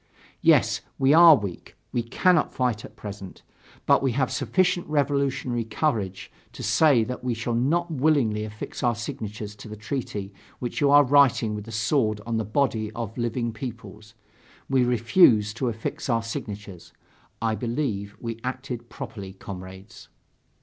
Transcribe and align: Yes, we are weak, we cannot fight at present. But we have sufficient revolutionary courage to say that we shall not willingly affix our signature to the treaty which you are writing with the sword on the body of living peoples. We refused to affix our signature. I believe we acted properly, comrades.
Yes, 0.41 0.81
we 0.97 1.13
are 1.13 1.35
weak, 1.35 1.75
we 1.91 2.01
cannot 2.01 2.51
fight 2.51 2.83
at 2.83 2.95
present. 2.95 3.43
But 3.85 4.01
we 4.01 4.13
have 4.13 4.31
sufficient 4.31 4.87
revolutionary 4.87 5.63
courage 5.63 6.31
to 6.53 6.63
say 6.63 7.03
that 7.03 7.23
we 7.23 7.35
shall 7.35 7.53
not 7.53 7.91
willingly 7.91 8.43
affix 8.43 8.81
our 8.81 8.95
signature 8.95 9.49
to 9.49 9.67
the 9.67 9.75
treaty 9.75 10.33
which 10.57 10.81
you 10.81 10.89
are 10.89 11.03
writing 11.03 11.53
with 11.53 11.65
the 11.65 11.71
sword 11.71 12.19
on 12.25 12.37
the 12.37 12.43
body 12.43 12.91
of 12.93 13.15
living 13.15 13.53
peoples. 13.53 14.15
We 14.67 14.83
refused 14.83 15.55
to 15.57 15.69
affix 15.69 16.09
our 16.09 16.23
signature. 16.23 16.79
I 17.39 17.53
believe 17.53 18.17
we 18.19 18.39
acted 18.43 18.89
properly, 18.89 19.33
comrades. 19.33 20.07